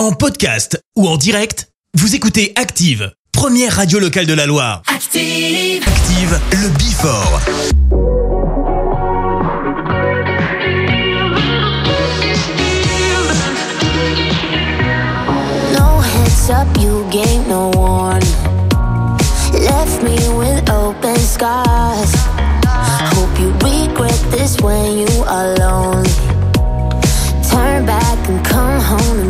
[0.00, 4.80] En podcast ou en direct, vous écoutez Active, première radio locale de la Loire.
[4.86, 7.40] Active, Active le Bifort.
[15.74, 18.22] No heads up, you gave no one.
[19.52, 22.14] Left me with open scars.
[22.64, 26.08] Hope you regret this when you are lonely.
[27.50, 29.29] Turn back and come home.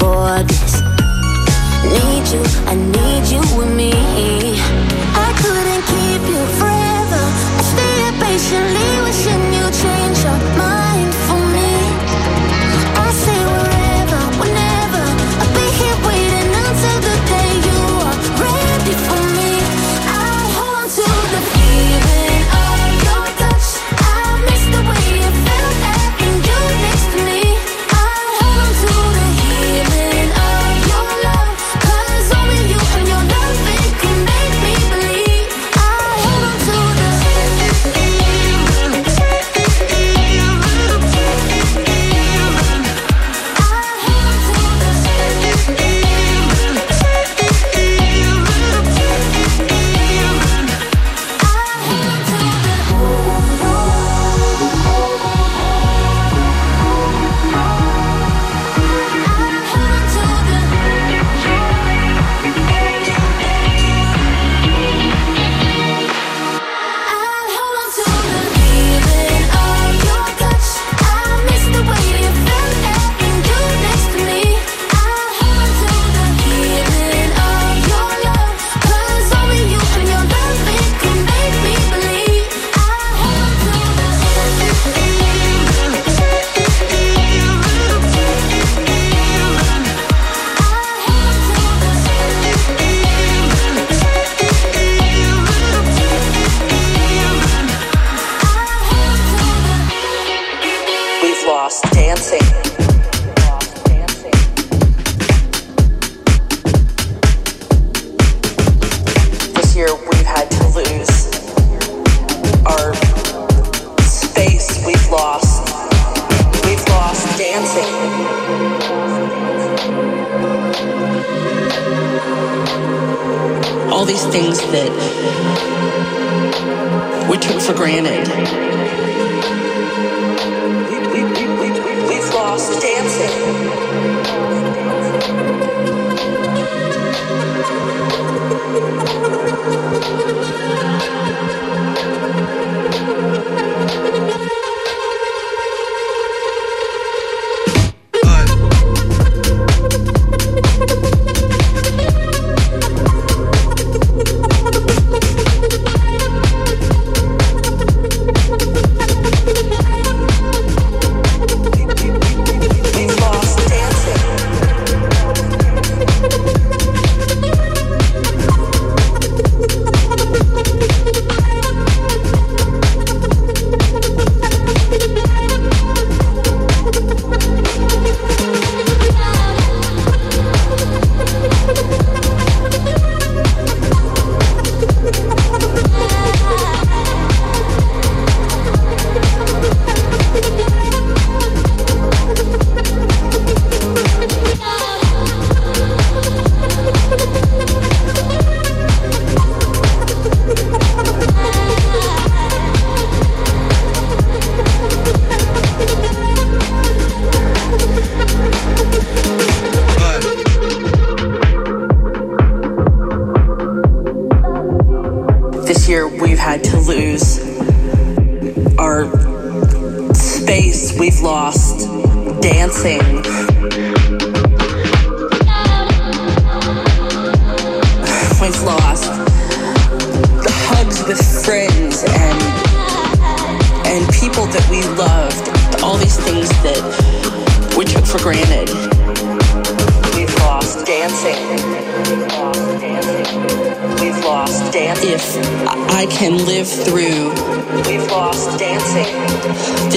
[0.00, 0.80] for this.
[1.84, 3.92] Need you, I need you with me.
[5.26, 7.22] I couldn't keep you forever.
[7.58, 8.99] I stayed patiently.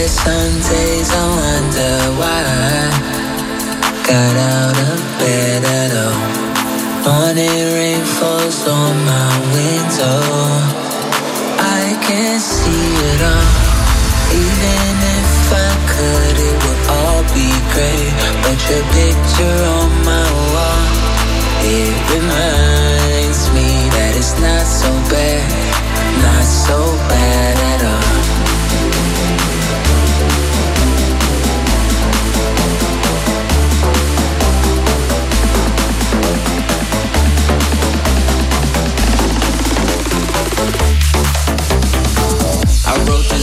[0.00, 2.88] There's some days I wonder why I
[4.08, 6.20] got out of bed at all.
[7.04, 10.24] Morning rain falls on my window.
[11.60, 13.52] I can't see it all.
[14.40, 15.32] Even if
[15.68, 18.12] I could, it would all be great.
[18.40, 19.79] But your picture on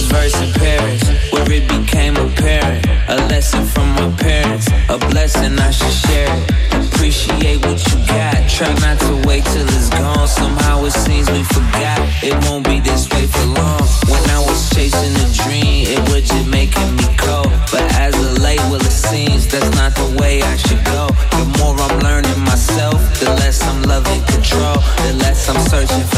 [0.10, 2.86] verse in Paris, where it became apparent.
[3.10, 6.88] A lesson from my parents, a blessing I should share it.
[6.88, 10.28] Appreciate what you got, try not to wait till it's gone.
[10.28, 13.84] Somehow it seems we forgot, it won't be this way for long.
[14.12, 17.52] When I was chasing a dream, it was just making me cold.
[17.72, 21.08] But as of late, well, it seems that's not the way I should go.
[21.38, 26.17] The more I'm learning myself, the less I'm loving control, the less I'm searching for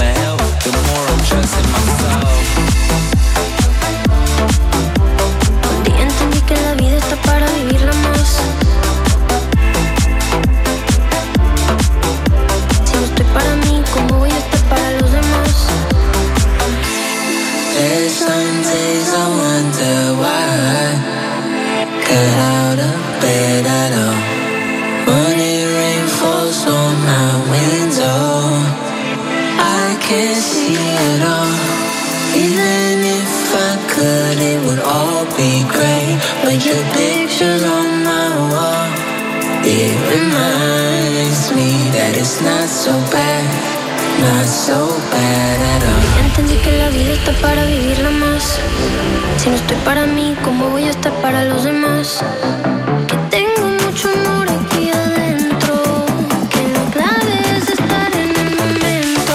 [47.20, 48.60] está para vivirla más.
[49.38, 52.24] Si no estoy para mí, ¿cómo voy a estar para los demás?
[53.08, 55.76] Que tengo mucho amor aquí adentro.
[56.50, 59.34] Que lo clave es estar en el momento.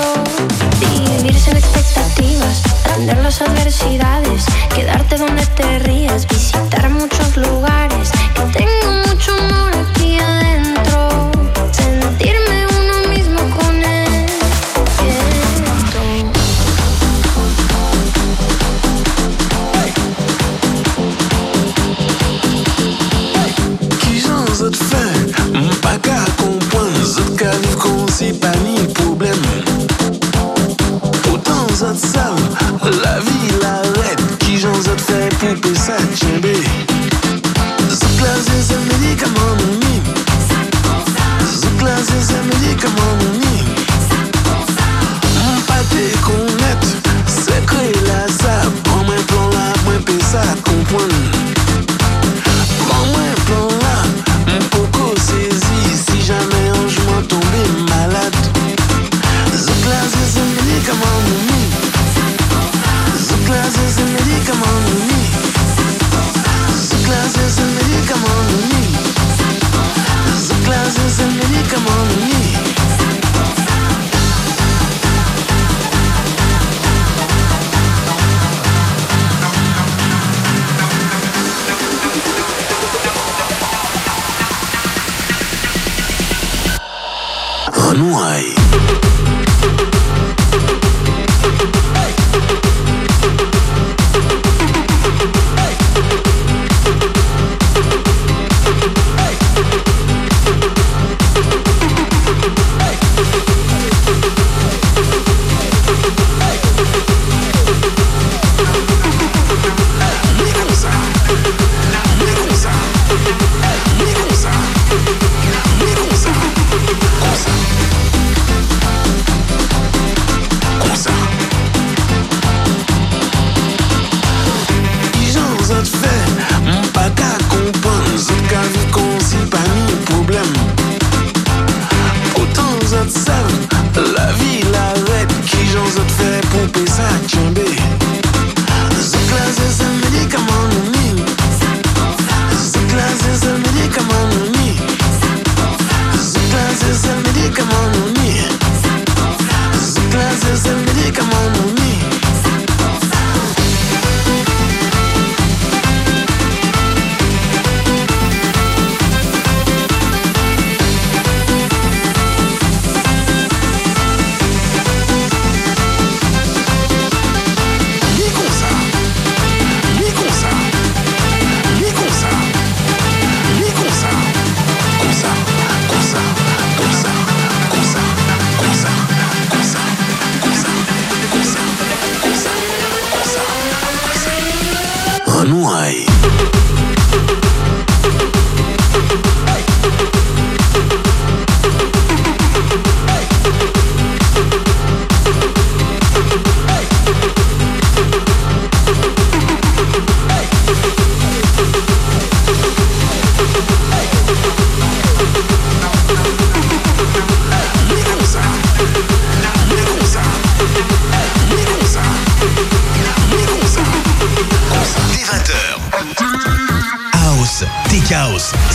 [0.81, 4.45] Vivir sin expectativas, aprender las adversidades,
[4.75, 8.14] quedarte donde te rías, visitar muchos lugares.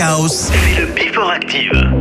[0.00, 0.50] House.
[0.52, 1.97] C'est le Before Active.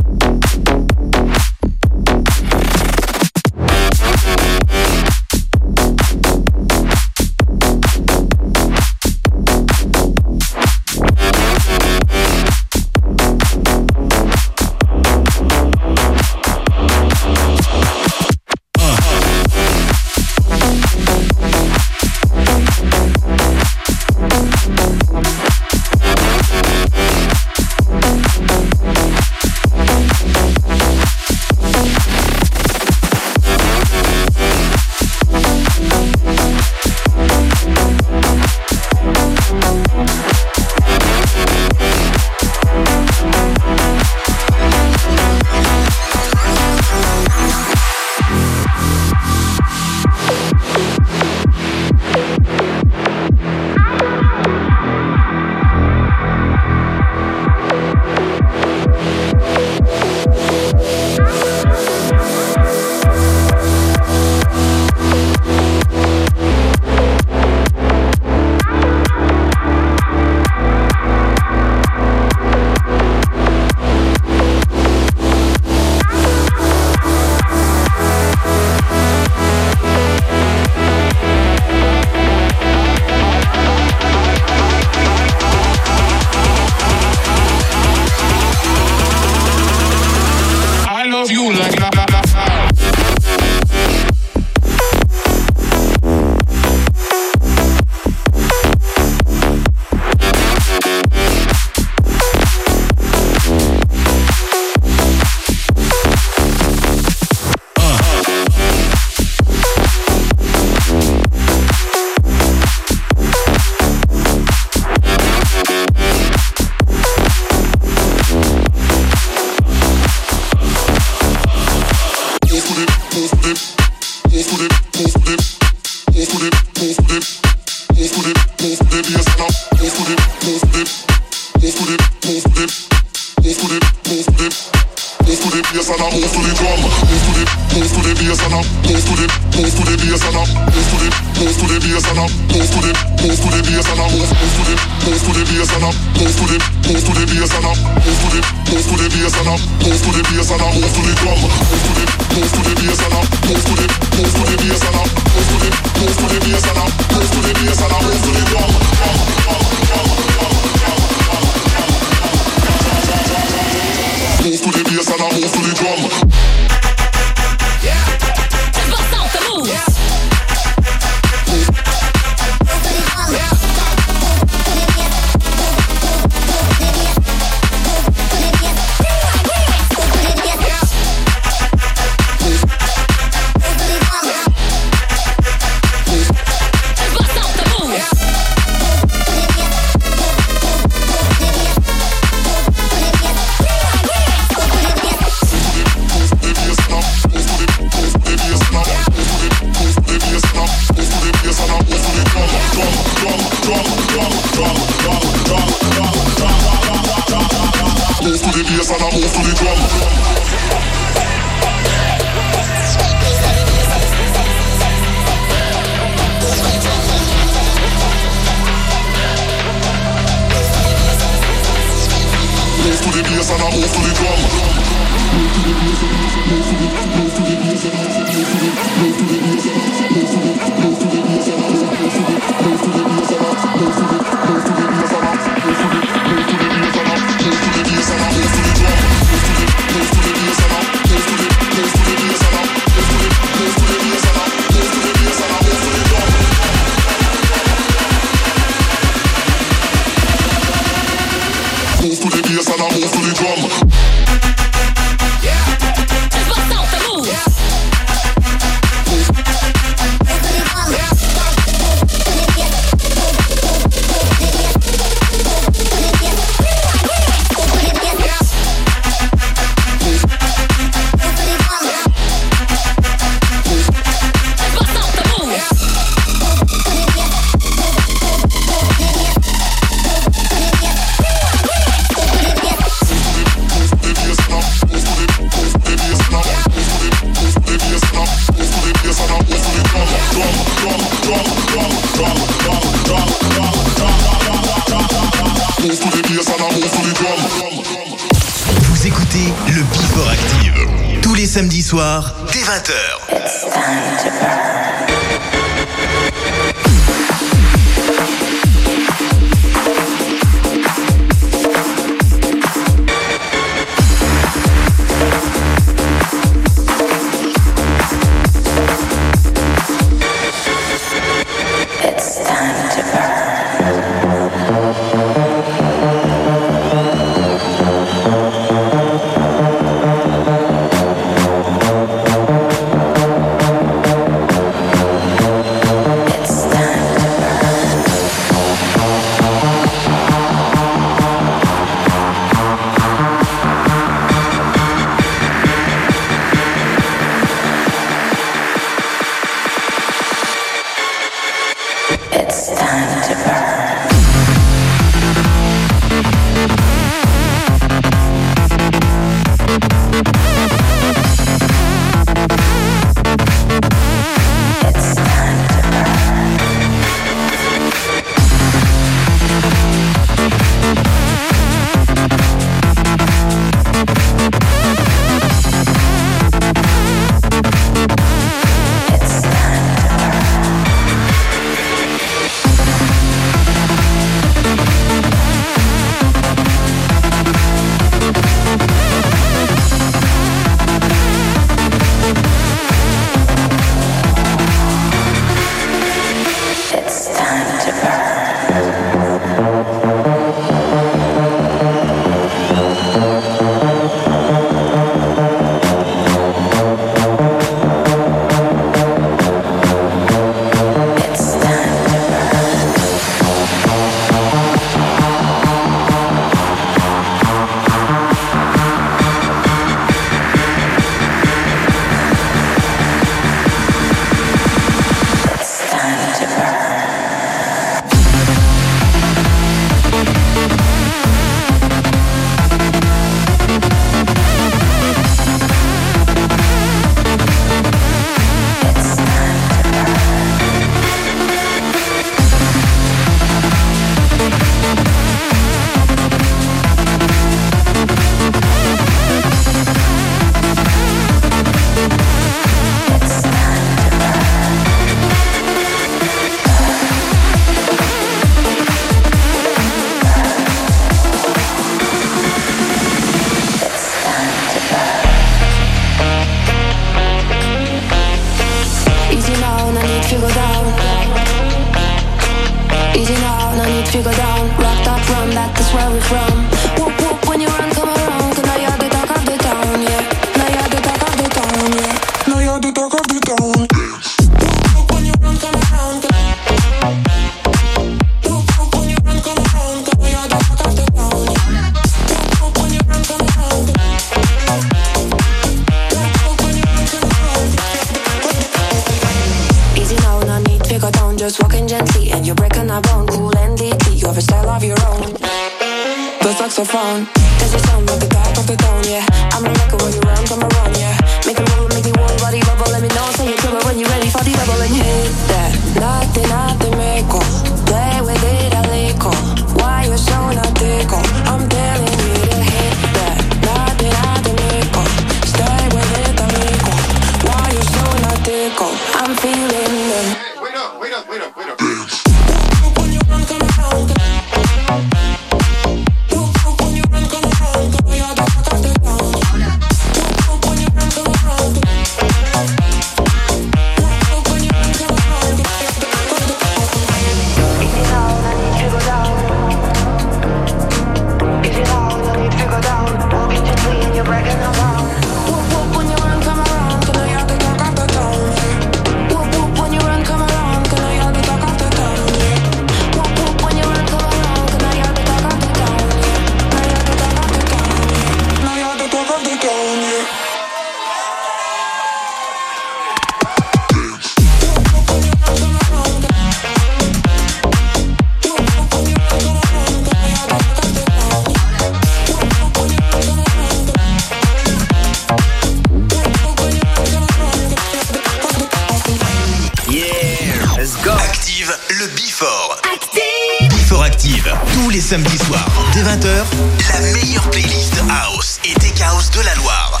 [594.74, 596.44] Tous les samedis soirs, dès 20h,
[596.92, 600.00] la meilleure playlist House et Tech House de la Loire.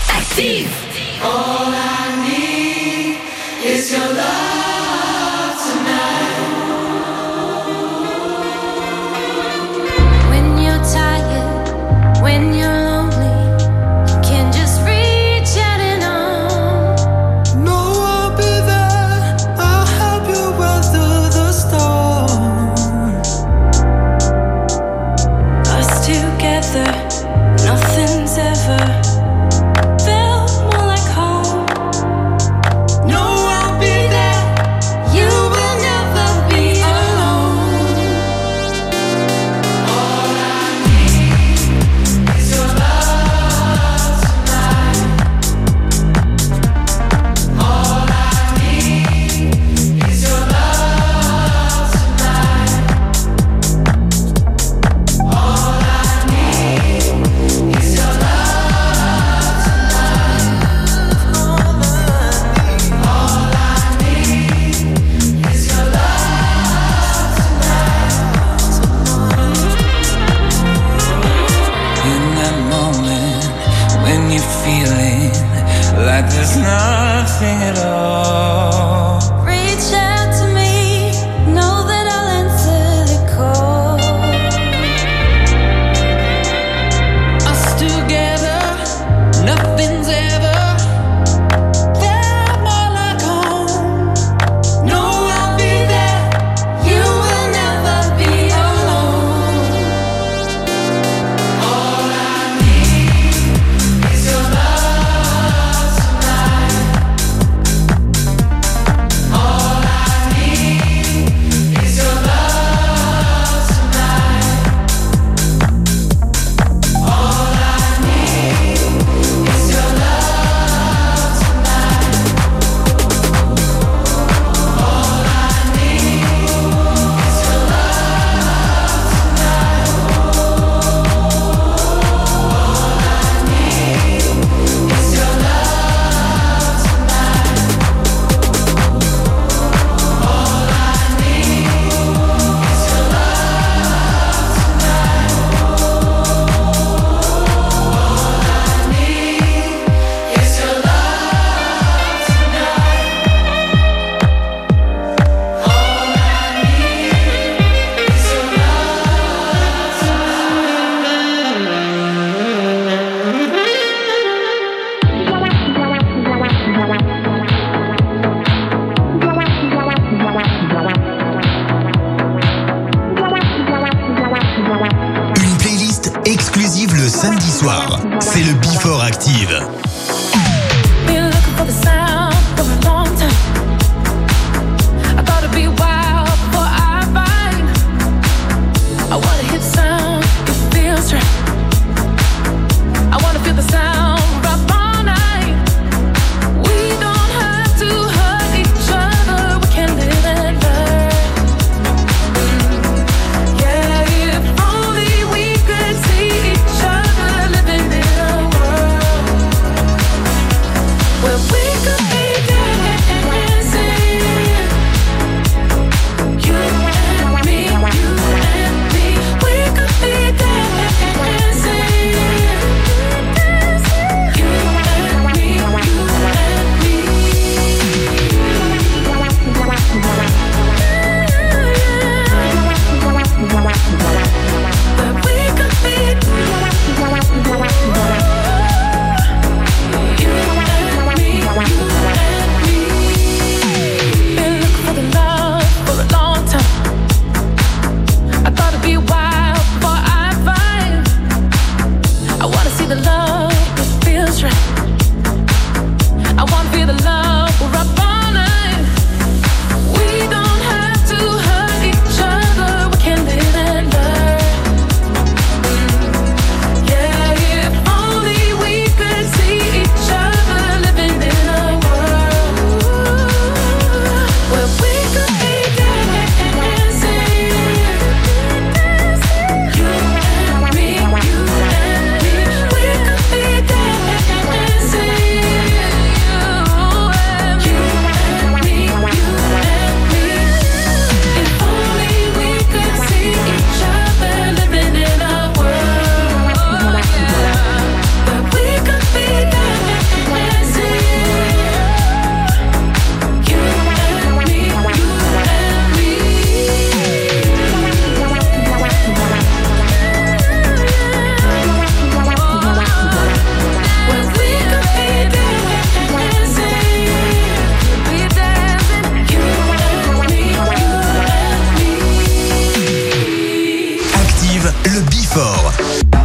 [324.94, 326.23] le Before.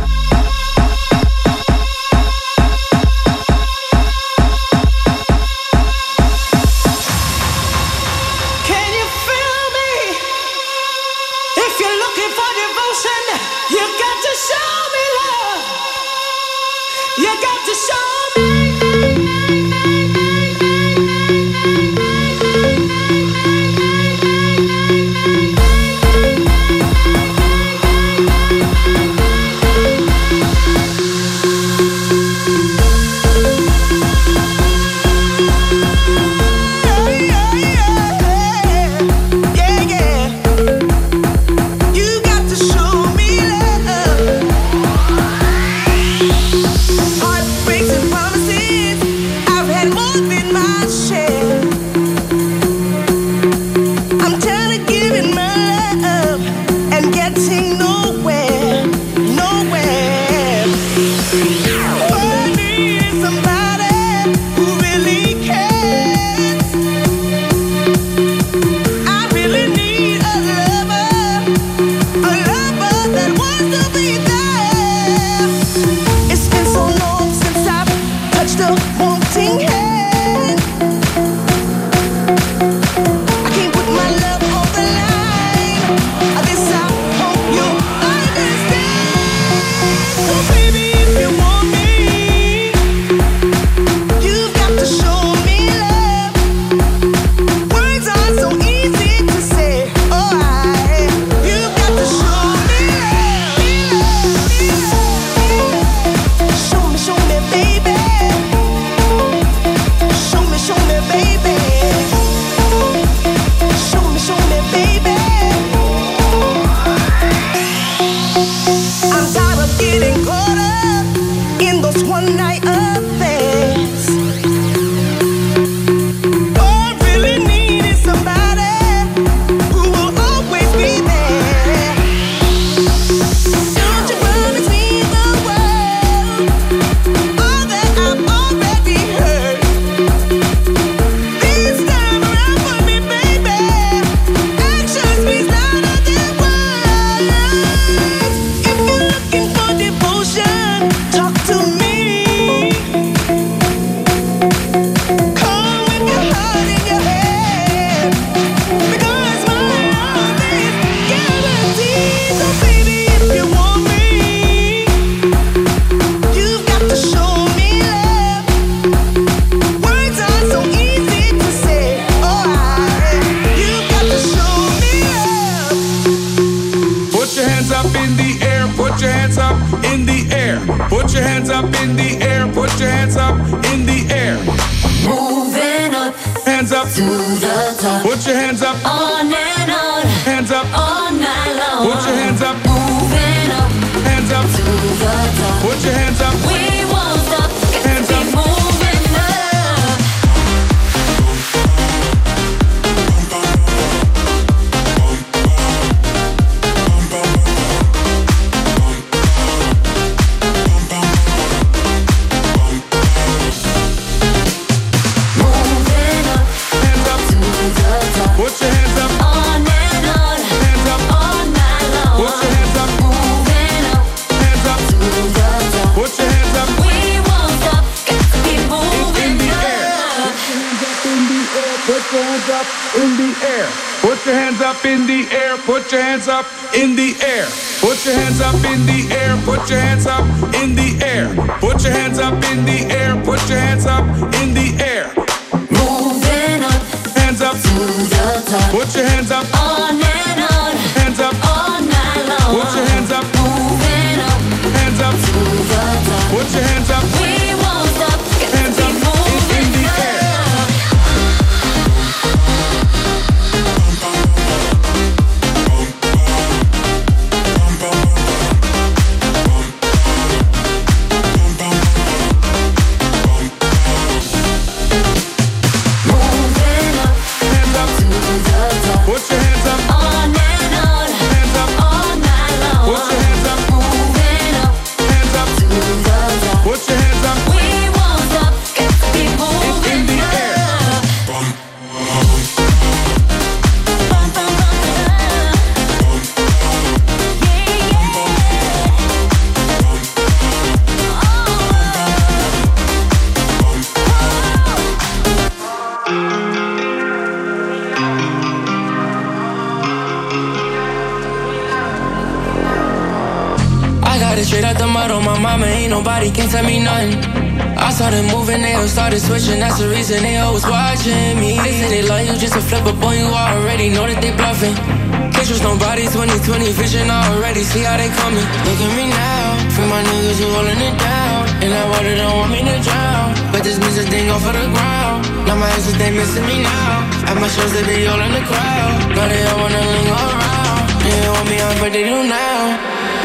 [330.29, 331.47] For niggas who holding it down.
[331.63, 333.51] And that water don't want me to drown.
[333.51, 335.25] But this music thing off of the ground.
[335.45, 337.29] Now my exes, they missing me now.
[337.29, 339.15] At my shows, they be all in the crowd.
[339.15, 340.85] Now they all wanna linger around.
[341.03, 342.61] They want me out, but they do now.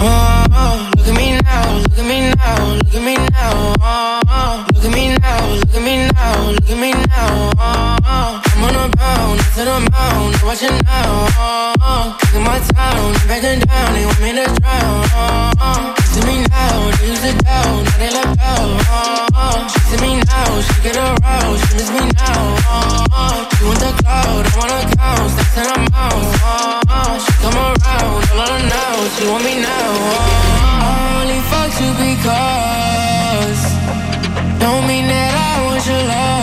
[0.00, 3.74] Oh, oh, look at me now, look at me now, look at me now.
[3.80, 7.52] Oh, oh, look at me now, look at me now, look at me now.
[7.58, 11.26] Oh, I'm on a bound, to the mound, watching now.
[11.34, 15.02] Oh, oh, kicking my town, backing down, they want me to drown.
[15.10, 18.78] Oh, oh, to me now, they use it down, now they left out.
[18.94, 22.54] Oh, oh, see me now, she get aroused, she miss me now.
[22.70, 26.38] Oh, oh, she want the cloud, I wanna count, stacks in her mouth.
[26.46, 29.90] Oh, oh, she come around, all of now, she want me now.
[30.78, 33.62] I only fuck you because
[34.62, 36.34] don't mean that I want your love.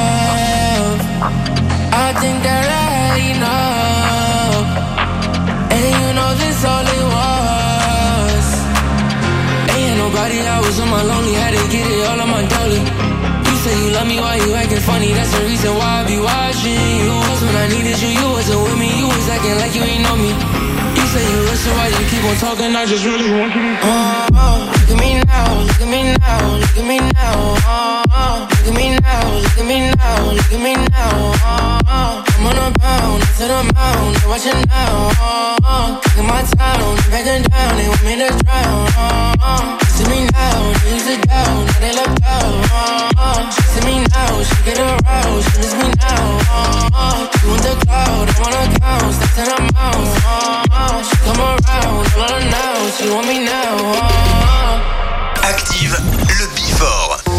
[1.91, 4.67] I think that I enough,
[5.75, 8.45] and you know this all it was.
[9.75, 12.79] Ain't nobody I was on my lonely, had to get it all on my dolly.
[12.79, 15.11] You say you love me, why you acting funny?
[15.11, 17.11] That's the reason why I be watching you.
[17.43, 18.89] When I needed you, you wasn't with me.
[18.99, 20.60] You was acting like you ain't know me
[21.11, 22.71] say you listen while you keep on talking.
[22.75, 23.67] I just really want you.
[23.83, 27.35] Oh, oh, look at me now, look at me now, look at me now.
[27.67, 31.15] Oh, oh, look at me now, look at me now, look at me now.
[31.43, 35.11] Oh, oh, I'm on a bound, to the mound, they're watching now.
[35.19, 38.87] Oh, oh, kicking my town, backing down, they want me to drown.
[38.95, 42.55] Oh, oh, see me now, they use it down, now they left out.
[42.71, 46.23] Oh, oh, see me now, she get aroused, she miss me now.
[46.55, 50.11] Oh, oh, she want the cloud, I wanna count, step to the mouth.
[50.23, 52.03] Oh, oh, Oh,
[55.41, 55.97] Active
[56.27, 57.30] le Before.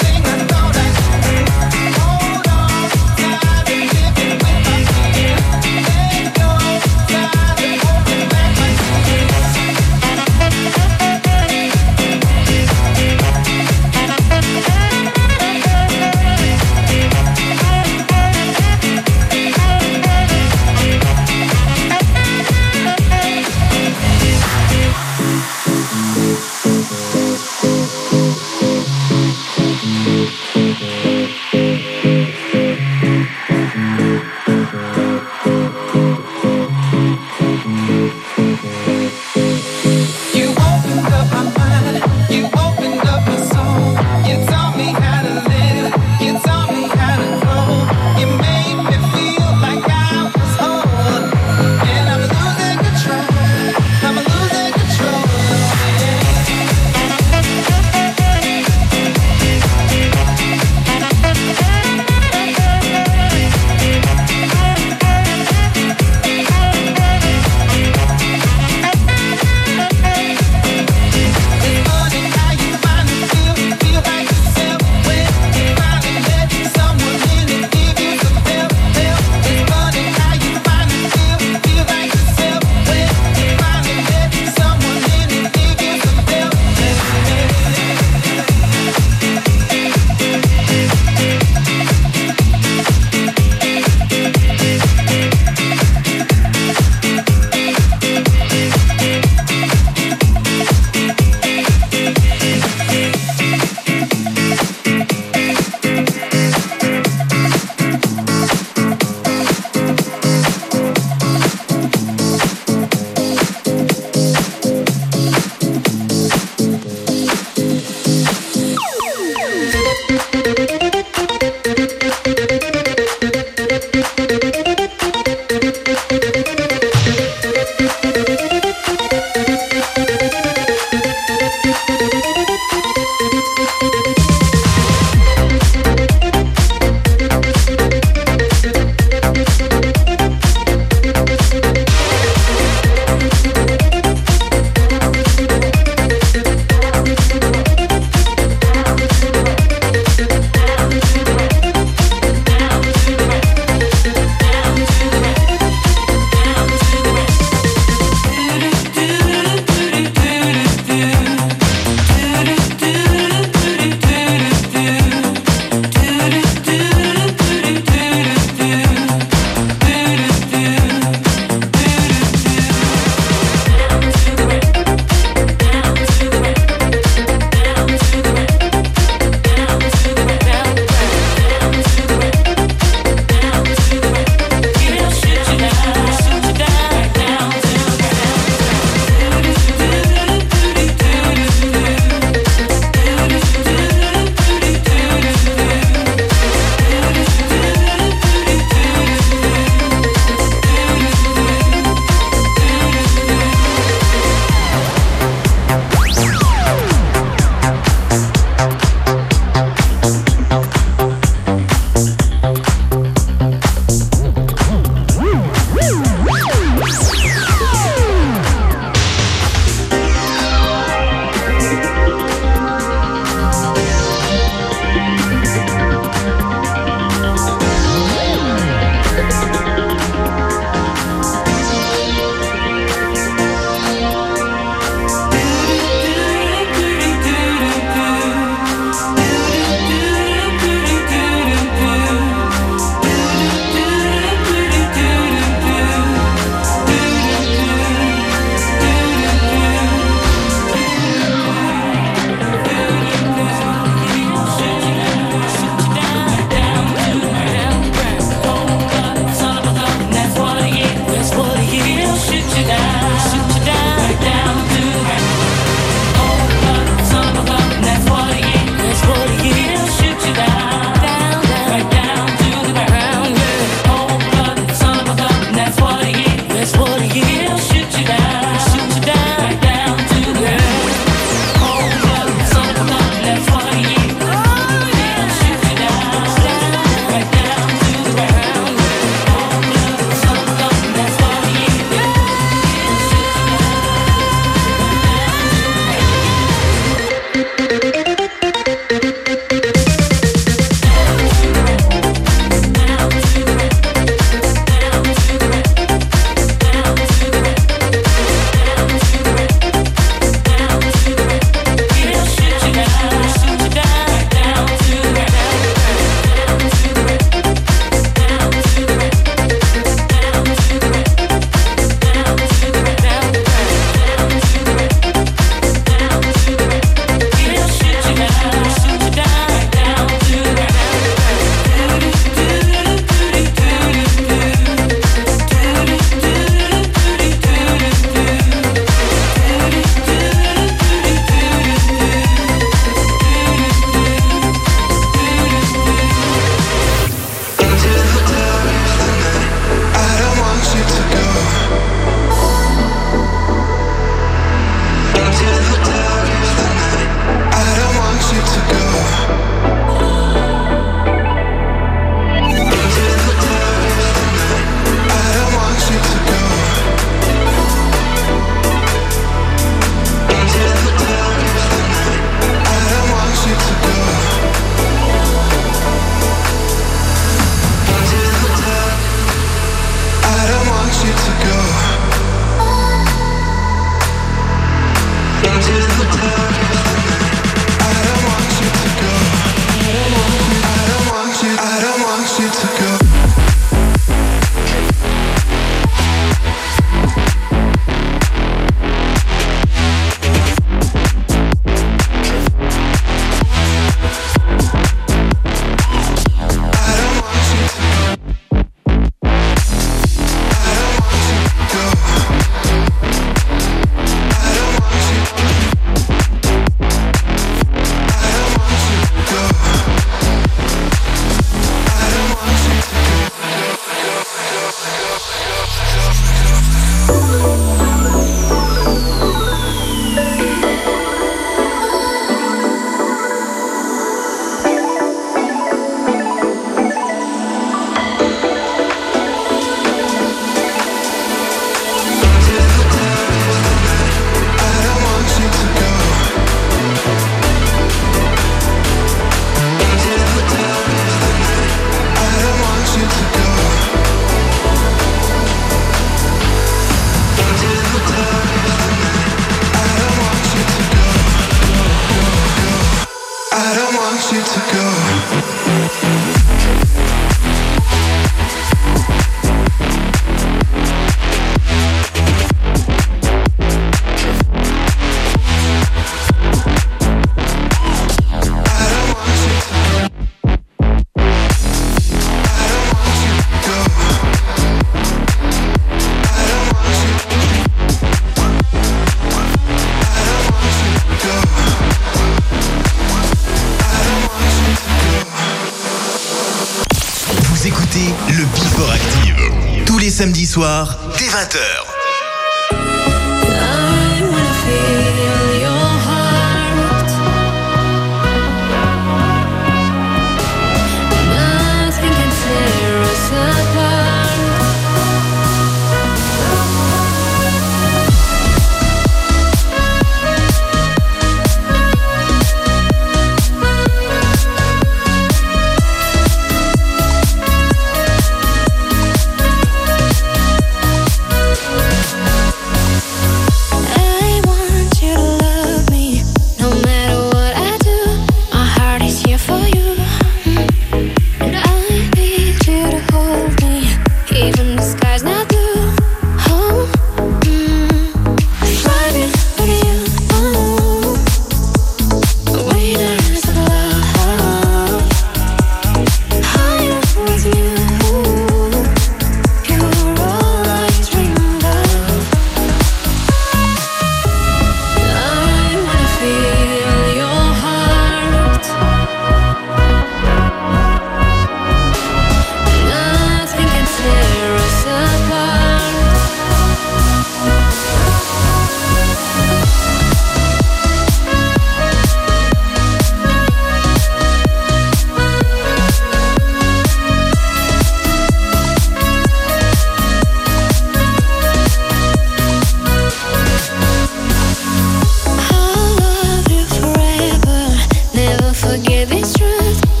[599.41, 600.00] truth.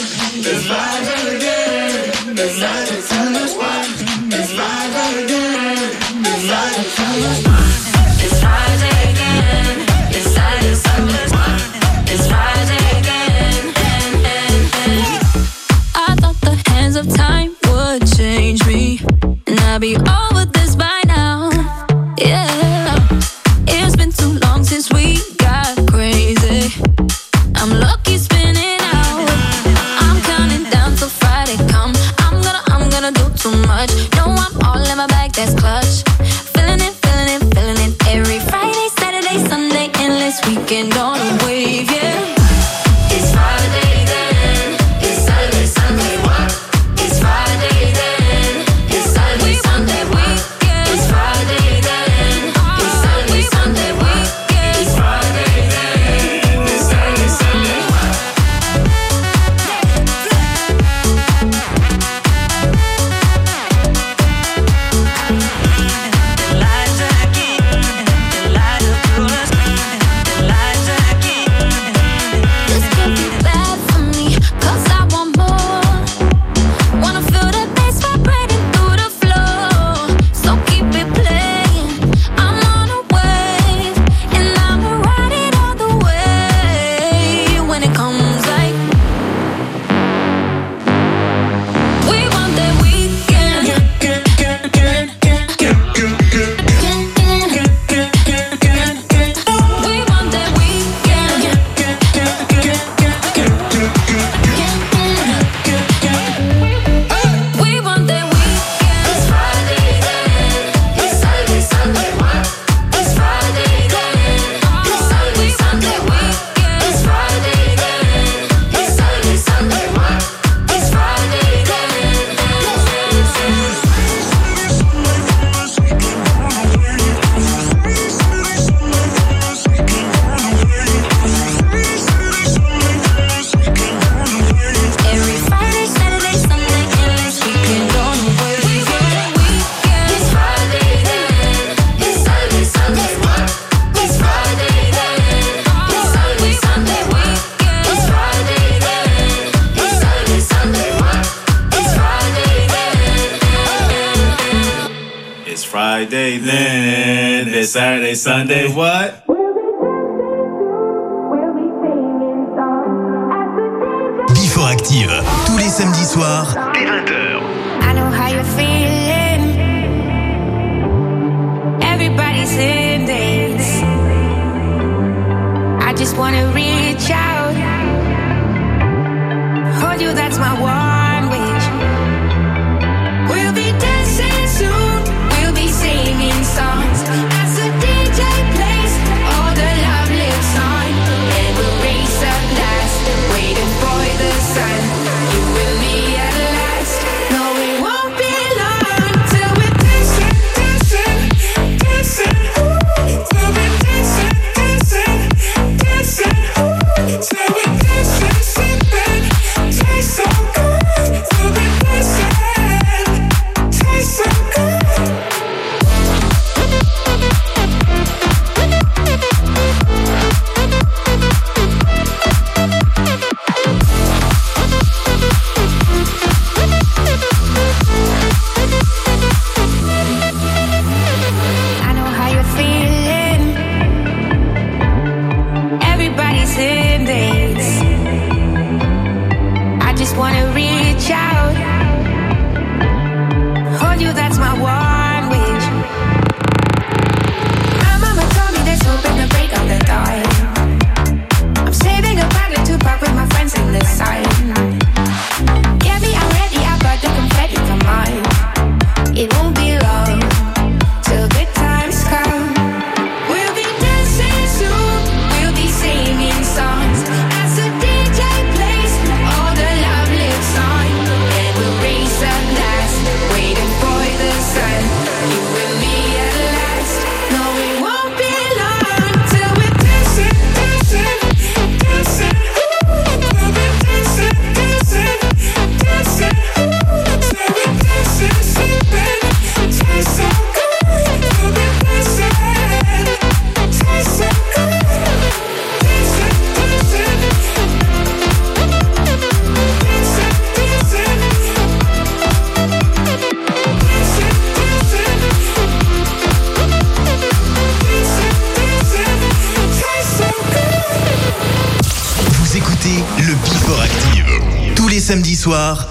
[315.51, 315.90] territoire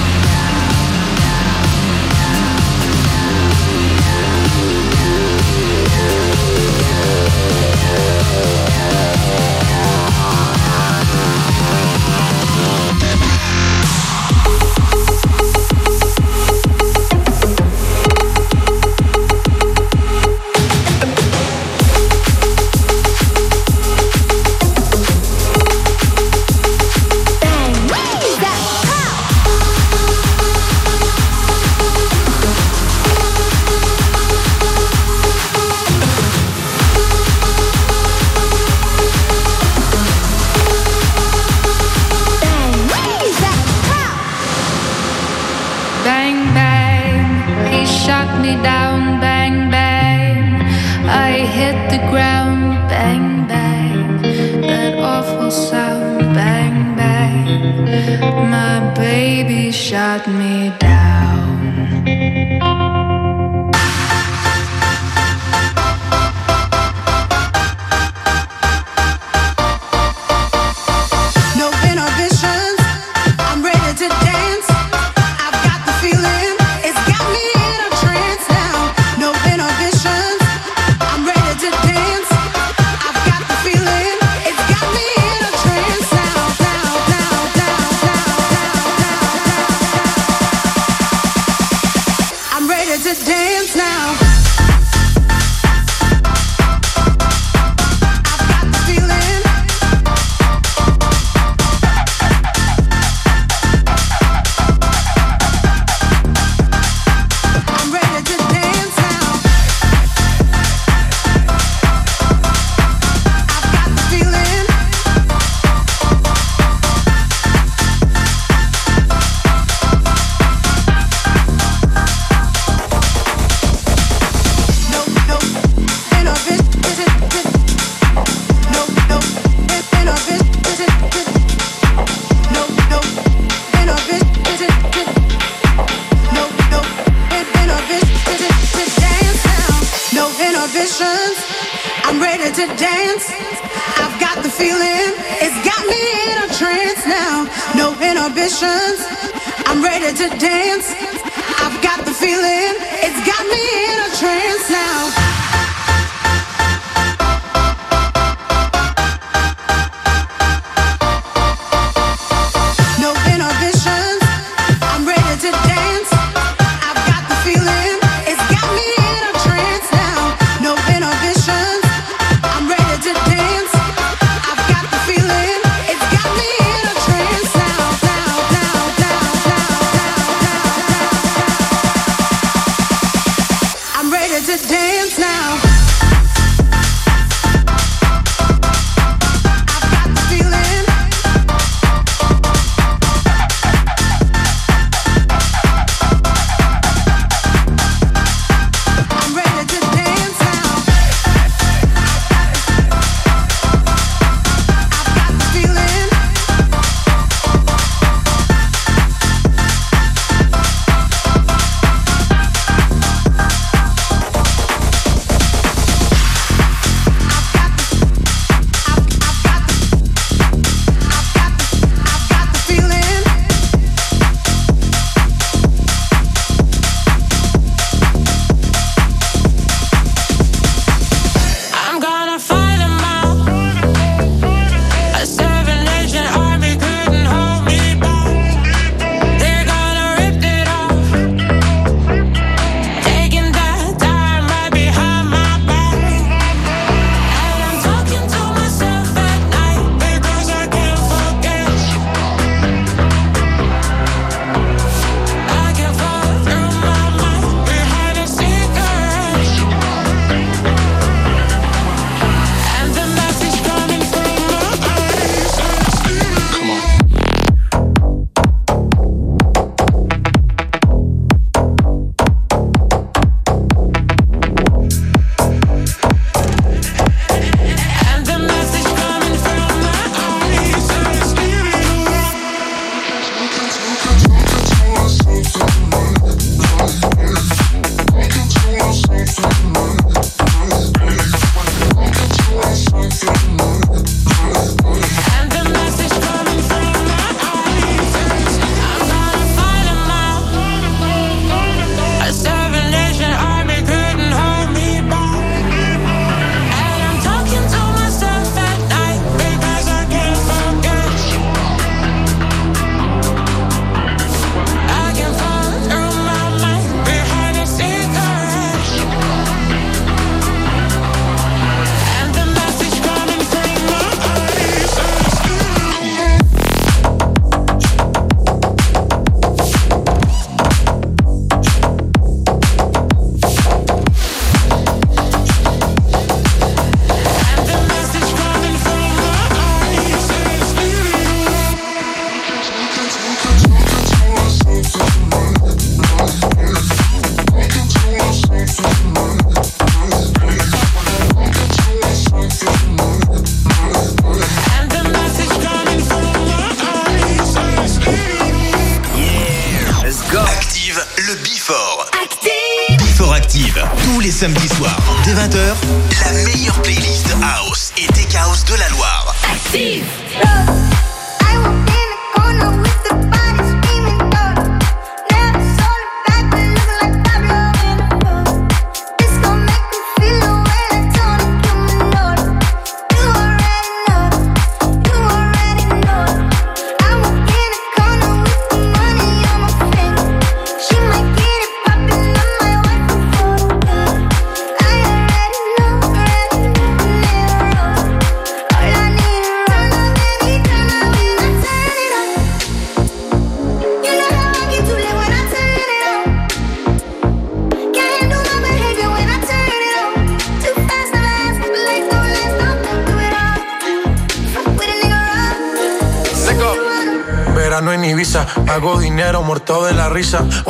[420.31, 420.60] Muerto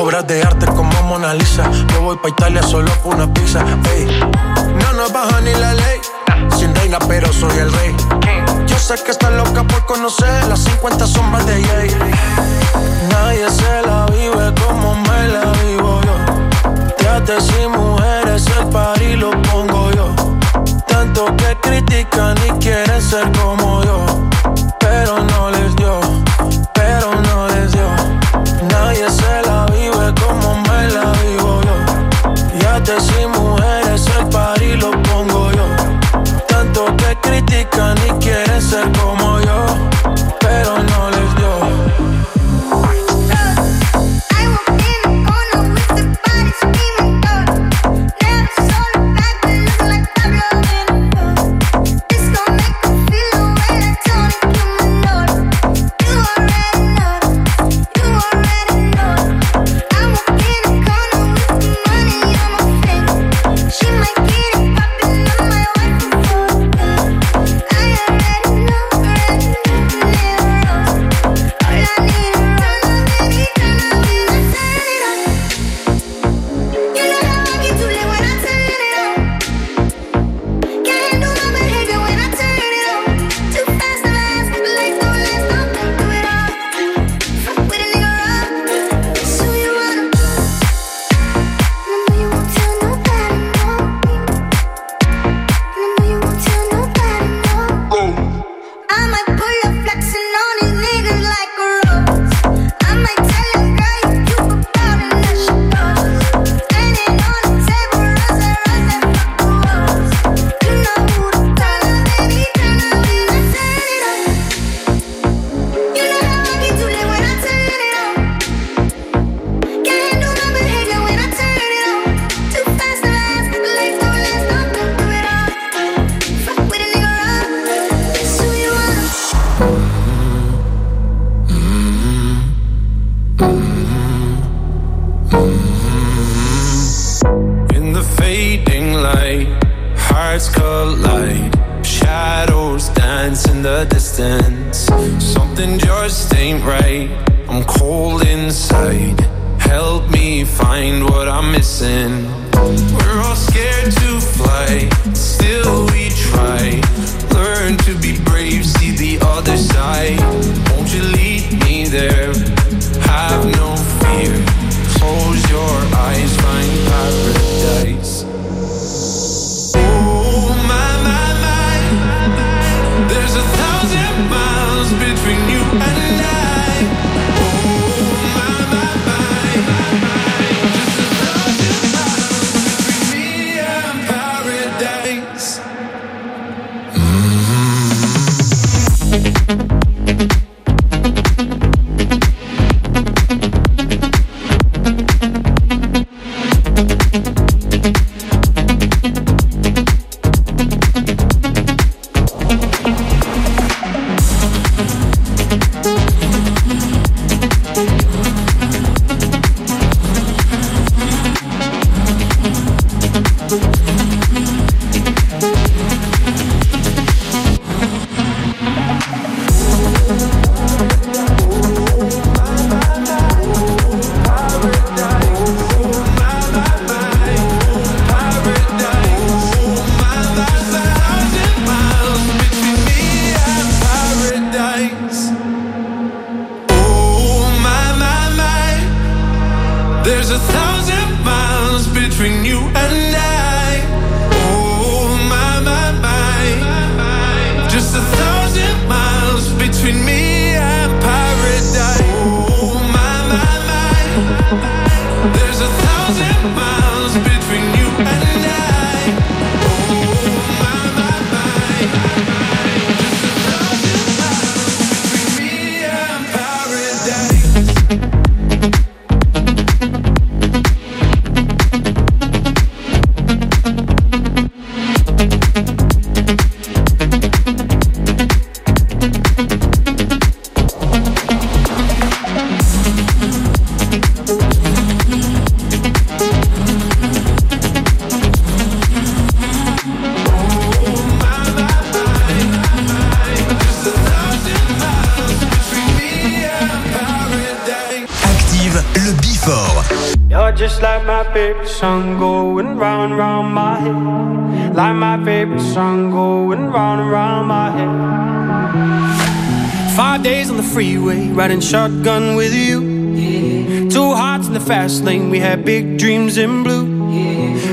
[311.72, 313.88] shotgun with you.
[313.88, 316.84] Two hearts in the fast lane, we had big dreams in blue.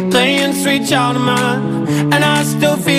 [0.09, 2.98] Playing sweet child of mine, and I still feel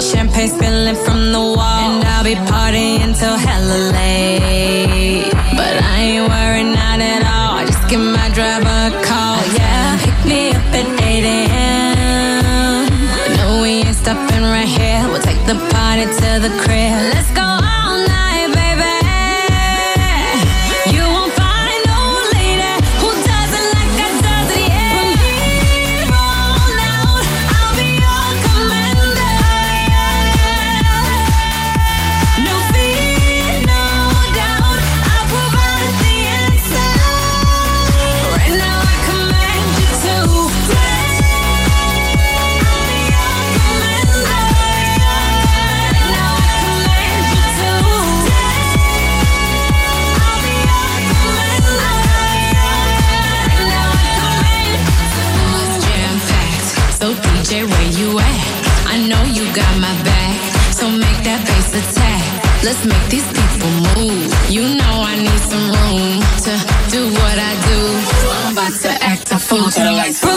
[0.00, 1.90] out, champagne spilling from the wall.
[1.90, 5.30] And I'll be partying till hella late.
[5.56, 7.58] But I ain't worried, not at all.
[7.58, 9.98] I just give my driver a call, yeah.
[10.04, 12.86] Pick me up at 8 a.m.
[13.36, 15.02] No, we ain't stopping right here.
[15.08, 17.14] We'll take the party to the crib.
[17.14, 17.49] Let's go.
[62.62, 64.28] Let's make these people move.
[64.50, 66.52] You know I need some room to
[66.90, 67.80] do what I do.
[68.36, 70.29] I'm about to act a fool to the lights.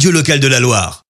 [0.00, 1.09] radio locale de la Loire.